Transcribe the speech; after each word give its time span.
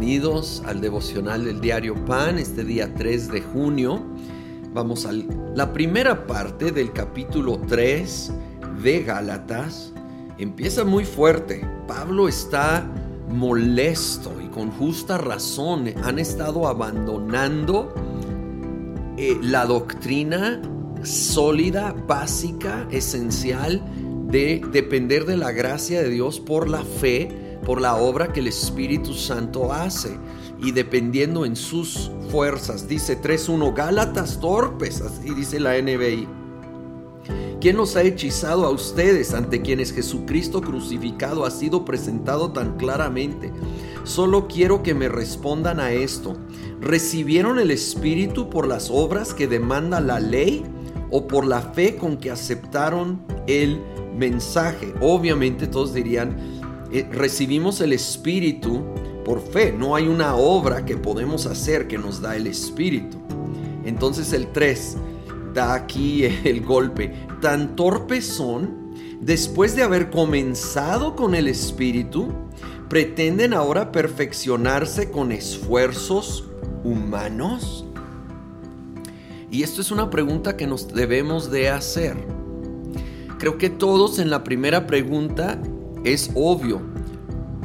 bienvenidos 0.00 0.62
al 0.64 0.80
devocional 0.80 1.44
del 1.44 1.60
diario 1.60 1.94
Pan, 2.06 2.38
este 2.38 2.64
día 2.64 2.94
3 2.94 3.32
de 3.32 3.42
junio. 3.42 4.02
Vamos 4.72 5.04
a 5.04 5.12
la 5.12 5.74
primera 5.74 6.26
parte 6.26 6.72
del 6.72 6.90
capítulo 6.90 7.60
3 7.68 8.32
de 8.82 9.02
Gálatas. 9.02 9.92
Empieza 10.38 10.84
muy 10.84 11.04
fuerte. 11.04 11.68
Pablo 11.86 12.28
está 12.28 12.90
molesto 13.28 14.32
y 14.42 14.48
con 14.48 14.70
justa 14.70 15.18
razón. 15.18 15.92
Han 16.02 16.18
estado 16.18 16.66
abandonando 16.66 17.92
eh, 19.18 19.36
la 19.42 19.66
doctrina 19.66 20.62
sólida, 21.02 21.94
básica, 22.08 22.88
esencial 22.90 23.82
de 24.28 24.62
depender 24.72 25.26
de 25.26 25.36
la 25.36 25.52
gracia 25.52 26.00
de 26.00 26.08
Dios 26.08 26.40
por 26.40 26.70
la 26.70 26.84
fe 26.84 27.49
por 27.64 27.80
la 27.80 27.96
obra 27.96 28.32
que 28.32 28.40
el 28.40 28.46
Espíritu 28.46 29.14
Santo 29.14 29.72
hace 29.72 30.16
y 30.62 30.72
dependiendo 30.72 31.44
en 31.44 31.56
sus 31.56 32.10
fuerzas. 32.30 32.88
Dice 32.88 33.20
3.1, 33.20 33.74
Gálatas 33.74 34.40
torpes, 34.40 35.00
así 35.00 35.34
dice 35.34 35.60
la 35.60 35.80
NBI. 35.80 36.40
¿Quién 37.60 37.76
nos 37.76 37.94
ha 37.96 38.02
hechizado 38.02 38.64
a 38.64 38.70
ustedes 38.70 39.34
ante 39.34 39.60
quienes 39.60 39.92
Jesucristo 39.92 40.62
crucificado 40.62 41.44
ha 41.44 41.50
sido 41.50 41.84
presentado 41.84 42.52
tan 42.52 42.78
claramente? 42.78 43.52
Solo 44.04 44.48
quiero 44.48 44.82
que 44.82 44.94
me 44.94 45.10
respondan 45.10 45.78
a 45.78 45.92
esto. 45.92 46.38
¿Recibieron 46.80 47.58
el 47.58 47.70
Espíritu 47.70 48.48
por 48.48 48.66
las 48.66 48.88
obras 48.90 49.34
que 49.34 49.46
demanda 49.46 50.00
la 50.00 50.20
ley 50.20 50.64
o 51.10 51.26
por 51.28 51.46
la 51.46 51.60
fe 51.60 51.96
con 51.96 52.16
que 52.16 52.30
aceptaron 52.30 53.20
el 53.46 53.78
mensaje? 54.16 54.94
Obviamente 55.02 55.66
todos 55.66 55.92
dirían, 55.92 56.59
eh, 56.92 57.08
recibimos 57.10 57.80
el 57.80 57.92
Espíritu 57.92 58.84
por 59.24 59.40
fe. 59.40 59.72
No 59.72 59.94
hay 59.94 60.08
una 60.08 60.34
obra 60.36 60.84
que 60.84 60.96
podemos 60.96 61.46
hacer 61.46 61.86
que 61.86 61.98
nos 61.98 62.20
da 62.20 62.36
el 62.36 62.46
Espíritu. 62.46 63.18
Entonces 63.84 64.32
el 64.32 64.48
3 64.48 64.96
da 65.54 65.74
aquí 65.74 66.24
el 66.44 66.62
golpe. 66.62 67.12
Tan 67.40 67.76
torpes 67.76 68.26
son, 68.26 68.94
después 69.20 69.76
de 69.76 69.82
haber 69.82 70.10
comenzado 70.10 71.16
con 71.16 71.34
el 71.34 71.48
Espíritu, 71.48 72.32
pretenden 72.88 73.54
ahora 73.54 73.92
perfeccionarse 73.92 75.10
con 75.10 75.32
esfuerzos 75.32 76.44
humanos. 76.82 77.86
Y 79.50 79.62
esto 79.62 79.80
es 79.80 79.90
una 79.90 80.10
pregunta 80.10 80.56
que 80.56 80.66
nos 80.66 80.92
debemos 80.92 81.50
de 81.50 81.68
hacer. 81.68 82.16
Creo 83.38 83.58
que 83.58 83.70
todos 83.70 84.18
en 84.18 84.30
la 84.30 84.44
primera 84.44 84.86
pregunta 84.86 85.60
es 86.04 86.30
obvio. 86.34 86.80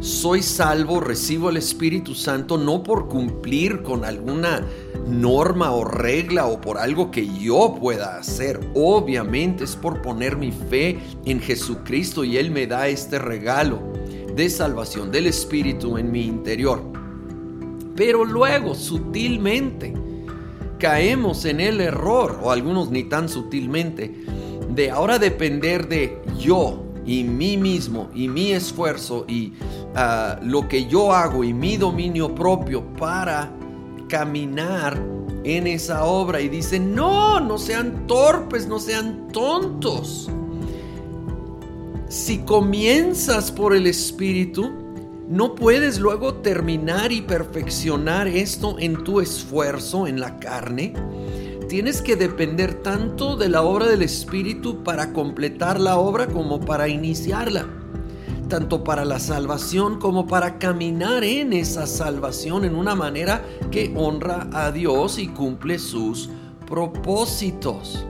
Soy 0.00 0.42
salvo, 0.42 1.00
recibo 1.00 1.50
el 1.50 1.56
Espíritu 1.56 2.14
Santo 2.14 2.58
no 2.58 2.82
por 2.82 3.08
cumplir 3.08 3.82
con 3.82 4.04
alguna 4.04 4.66
norma 5.06 5.70
o 5.72 5.84
regla 5.84 6.46
o 6.46 6.60
por 6.60 6.78
algo 6.78 7.10
que 7.10 7.28
yo 7.38 7.76
pueda 7.80 8.18
hacer. 8.18 8.58
Obviamente 8.74 9.64
es 9.64 9.76
por 9.76 10.02
poner 10.02 10.36
mi 10.36 10.50
fe 10.50 10.98
en 11.24 11.40
Jesucristo 11.40 12.24
y 12.24 12.36
Él 12.36 12.50
me 12.50 12.66
da 12.66 12.88
este 12.88 13.18
regalo 13.18 13.80
de 14.34 14.50
salvación 14.50 15.12
del 15.12 15.26
Espíritu 15.26 15.98
en 15.98 16.10
mi 16.10 16.24
interior. 16.24 16.82
Pero 17.94 18.24
luego, 18.24 18.74
sutilmente, 18.74 19.94
caemos 20.78 21.44
en 21.44 21.60
el 21.60 21.80
error, 21.80 22.40
o 22.42 22.50
algunos 22.50 22.90
ni 22.90 23.04
tan 23.04 23.28
sutilmente, 23.28 24.12
de 24.70 24.90
ahora 24.90 25.18
depender 25.18 25.86
de 25.86 26.20
yo, 26.38 26.81
y 27.04 27.24
mí 27.24 27.56
mismo 27.56 28.08
y 28.14 28.28
mi 28.28 28.52
esfuerzo 28.52 29.24
y 29.28 29.54
ah, 29.94 30.38
lo 30.42 30.68
que 30.68 30.86
yo 30.86 31.12
hago 31.12 31.44
y 31.44 31.52
mi 31.52 31.76
dominio 31.76 32.34
propio 32.34 32.84
para 32.94 33.50
caminar 34.08 35.00
en 35.44 35.66
esa 35.66 36.04
obra 36.04 36.40
y 36.40 36.48
dice, 36.48 36.78
no, 36.78 37.40
no 37.40 37.58
sean 37.58 38.06
torpes, 38.06 38.66
no 38.66 38.78
sean 38.78 39.28
tontos. 39.32 40.30
Si 42.08 42.38
comienzas 42.38 43.50
por 43.50 43.74
el 43.74 43.86
Espíritu, 43.86 44.70
no 45.28 45.54
puedes 45.54 45.98
luego 45.98 46.34
terminar 46.34 47.10
y 47.10 47.22
perfeccionar 47.22 48.28
esto 48.28 48.76
en 48.78 49.02
tu 49.02 49.20
esfuerzo, 49.20 50.06
en 50.06 50.20
la 50.20 50.38
carne 50.38 50.92
tienes 51.72 52.02
que 52.02 52.16
depender 52.16 52.82
tanto 52.82 53.34
de 53.34 53.48
la 53.48 53.62
obra 53.62 53.86
del 53.86 54.02
Espíritu 54.02 54.84
para 54.84 55.14
completar 55.14 55.80
la 55.80 55.96
obra 55.96 56.26
como 56.26 56.60
para 56.60 56.86
iniciarla, 56.86 57.64
tanto 58.50 58.84
para 58.84 59.06
la 59.06 59.18
salvación 59.18 59.98
como 59.98 60.26
para 60.26 60.58
caminar 60.58 61.24
en 61.24 61.54
esa 61.54 61.86
salvación 61.86 62.66
en 62.66 62.74
una 62.74 62.94
manera 62.94 63.42
que 63.70 63.90
honra 63.96 64.50
a 64.52 64.70
Dios 64.70 65.18
y 65.18 65.28
cumple 65.28 65.78
sus 65.78 66.28
propósitos. 66.66 68.04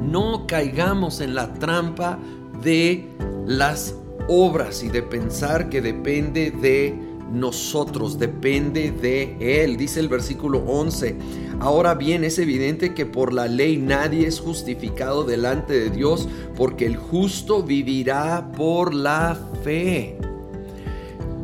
No 0.00 0.46
caigamos 0.46 1.20
en 1.20 1.34
la 1.34 1.52
trampa 1.52 2.18
de 2.62 3.10
las 3.46 3.94
obras 4.26 4.82
y 4.82 4.88
de 4.88 5.02
pensar 5.02 5.68
que 5.68 5.82
depende 5.82 6.50
de 6.50 7.13
nosotros, 7.34 8.18
depende 8.18 8.90
de 8.90 9.62
Él. 9.64 9.76
Dice 9.76 10.00
el 10.00 10.08
versículo 10.08 10.64
11. 10.66 11.16
Ahora 11.60 11.94
bien, 11.94 12.24
es 12.24 12.38
evidente 12.38 12.94
que 12.94 13.06
por 13.06 13.32
la 13.32 13.48
ley 13.48 13.76
nadie 13.76 14.26
es 14.26 14.40
justificado 14.40 15.24
delante 15.24 15.72
de 15.78 15.90
Dios, 15.90 16.28
porque 16.56 16.86
el 16.86 16.96
justo 16.96 17.62
vivirá 17.62 18.52
por 18.56 18.94
la 18.94 19.38
fe. 19.62 20.18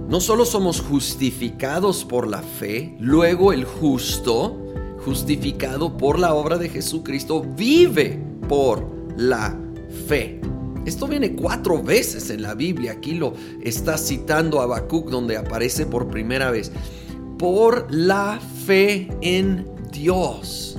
No 0.08 0.20
solo 0.20 0.44
somos 0.44 0.80
justificados 0.80 2.04
por 2.04 2.26
la 2.26 2.42
fe, 2.42 2.96
luego 2.98 3.52
el 3.52 3.64
justo, 3.64 4.58
justificado 5.04 5.96
por 5.96 6.18
la 6.18 6.34
obra 6.34 6.58
de 6.58 6.68
Jesucristo, 6.68 7.46
vive 7.56 8.20
por 8.48 8.84
la 9.16 9.56
fe. 10.08 10.40
Esto 10.84 11.06
viene 11.06 11.34
cuatro 11.34 11.82
veces 11.82 12.30
en 12.30 12.42
la 12.42 12.54
Biblia. 12.54 12.92
Aquí 12.92 13.14
lo 13.14 13.34
está 13.62 13.98
citando 13.98 14.60
Habacuc, 14.60 15.10
donde 15.10 15.36
aparece 15.36 15.86
por 15.86 16.08
primera 16.08 16.50
vez. 16.50 16.72
Por 17.38 17.86
la 17.90 18.40
fe 18.66 19.08
en 19.20 19.66
Dios 19.92 20.78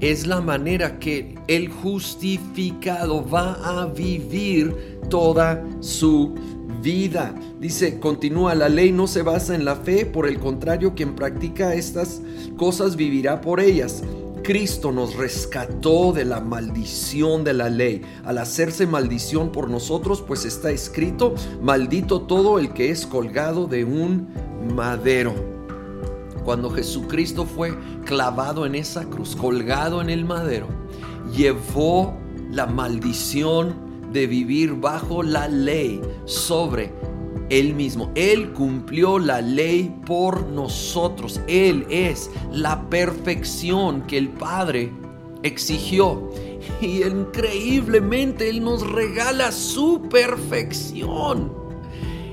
es 0.00 0.26
la 0.26 0.40
manera 0.40 0.98
que 0.98 1.34
el 1.46 1.68
justificado 1.68 3.26
va 3.28 3.52
a 3.62 3.86
vivir 3.86 4.98
toda 5.08 5.62
su 5.80 6.34
vida. 6.82 7.34
Dice, 7.60 8.00
continúa, 8.00 8.54
la 8.54 8.68
ley 8.68 8.92
no 8.92 9.06
se 9.06 9.22
basa 9.22 9.54
en 9.54 9.64
la 9.64 9.76
fe, 9.76 10.06
por 10.06 10.26
el 10.26 10.38
contrario, 10.38 10.94
quien 10.94 11.14
practica 11.14 11.74
estas 11.74 12.22
cosas 12.56 12.96
vivirá 12.96 13.40
por 13.40 13.60
ellas. 13.60 14.02
Cristo 14.42 14.92
nos 14.92 15.14
rescató 15.16 16.12
de 16.12 16.24
la 16.24 16.40
maldición 16.40 17.44
de 17.44 17.52
la 17.52 17.68
ley. 17.68 18.02
Al 18.24 18.38
hacerse 18.38 18.86
maldición 18.86 19.52
por 19.52 19.68
nosotros, 19.68 20.22
pues 20.26 20.44
está 20.44 20.70
escrito, 20.70 21.34
maldito 21.62 22.22
todo 22.22 22.58
el 22.58 22.72
que 22.72 22.90
es 22.90 23.06
colgado 23.06 23.66
de 23.66 23.84
un 23.84 24.28
madero. 24.74 25.34
Cuando 26.44 26.70
Jesucristo 26.70 27.44
fue 27.44 27.76
clavado 28.04 28.66
en 28.66 28.74
esa 28.74 29.04
cruz, 29.04 29.36
colgado 29.36 30.00
en 30.00 30.10
el 30.10 30.24
madero, 30.24 30.66
llevó 31.36 32.16
la 32.50 32.66
maldición 32.66 33.90
de 34.12 34.26
vivir 34.26 34.74
bajo 34.74 35.22
la 35.22 35.48
ley 35.48 36.00
sobre 36.24 36.92
él 37.50 37.74
mismo. 37.74 38.10
Él 38.14 38.52
cumplió 38.52 39.18
la 39.18 39.42
ley 39.42 39.94
por 40.06 40.46
nosotros. 40.46 41.40
Él 41.48 41.84
es 41.90 42.30
la 42.52 42.88
perfección 42.88 44.02
que 44.06 44.16
el 44.16 44.28
Padre 44.28 44.90
exigió. 45.42 46.30
Y 46.80 47.02
increíblemente 47.02 48.48
Él 48.48 48.62
nos 48.62 48.88
regala 48.88 49.52
su 49.52 50.02
perfección. 50.08 51.52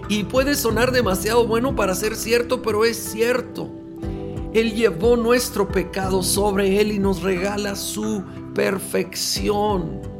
Y 0.07 0.23
puede 0.23 0.55
sonar 0.55 0.91
demasiado 0.91 1.45
bueno 1.47 1.75
para 1.75 1.95
ser 1.95 2.15
cierto, 2.15 2.61
pero 2.61 2.85
es 2.85 2.97
cierto. 2.97 3.69
Él 4.53 4.73
llevó 4.73 5.17
nuestro 5.17 5.67
pecado 5.67 6.23
sobre 6.23 6.79
Él 6.79 6.91
y 6.91 6.99
nos 6.99 7.23
regala 7.23 7.75
su 7.75 8.23
perfección. 8.53 10.16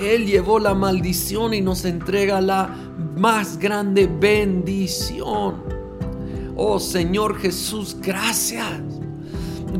Él 0.00 0.26
llevó 0.26 0.58
la 0.58 0.74
maldición 0.74 1.54
y 1.54 1.60
nos 1.60 1.84
entrega 1.84 2.40
la 2.40 2.68
más 3.16 3.58
grande 3.58 4.06
bendición. 4.06 5.62
Oh 6.56 6.78
Señor 6.78 7.38
Jesús, 7.38 7.96
gracias. 8.00 8.80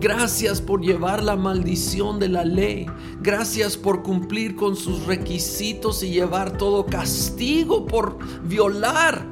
Gracias 0.01 0.61
por 0.61 0.83
llevar 0.83 1.23
la 1.23 1.35
maldición 1.35 2.19
de 2.19 2.29
la 2.29 2.45
ley. 2.45 2.87
Gracias 3.21 3.77
por 3.77 4.03
cumplir 4.03 4.55
con 4.55 4.77
sus 4.77 5.07
requisitos 5.07 6.03
y 6.03 6.11
llevar 6.11 6.57
todo 6.57 6.85
castigo 6.85 7.87
por 7.87 8.19
violar 8.47 9.25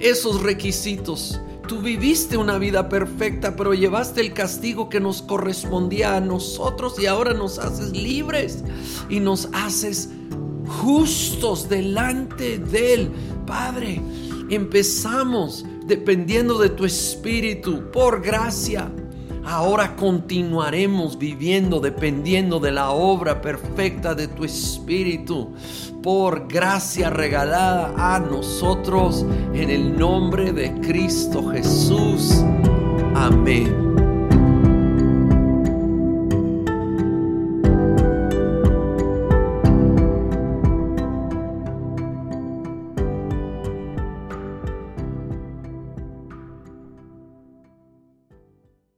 esos 0.00 0.42
requisitos. 0.42 1.40
Tú 1.68 1.82
viviste 1.82 2.38
una 2.38 2.56
vida 2.56 2.88
perfecta, 2.88 3.54
pero 3.54 3.74
llevaste 3.74 4.22
el 4.22 4.32
castigo 4.32 4.88
que 4.88 5.00
nos 5.00 5.20
correspondía 5.20 6.16
a 6.16 6.20
nosotros 6.20 6.98
y 6.98 7.04
ahora 7.04 7.34
nos 7.34 7.58
haces 7.58 7.92
libres 7.92 8.64
y 9.10 9.20
nos 9.20 9.50
haces 9.52 10.08
justos 10.66 11.68
delante 11.68 12.58
de 12.58 12.94
Él. 12.94 13.10
Padre, 13.46 14.00
empezamos 14.48 15.66
dependiendo 15.84 16.58
de 16.58 16.70
tu 16.70 16.86
espíritu, 16.86 17.90
por 17.90 18.22
gracia. 18.22 18.90
Ahora 19.44 19.96
continuaremos 19.96 21.18
viviendo 21.18 21.80
dependiendo 21.80 22.60
de 22.60 22.70
la 22.70 22.90
obra 22.90 23.40
perfecta 23.40 24.14
de 24.14 24.28
tu 24.28 24.44
Espíritu, 24.44 25.52
por 26.02 26.46
gracia 26.48 27.10
regalada 27.10 28.14
a 28.14 28.18
nosotros 28.18 29.24
en 29.54 29.70
el 29.70 29.98
nombre 29.98 30.52
de 30.52 30.72
Cristo 30.80 31.50
Jesús. 31.50 32.42
Amén. 33.14 34.07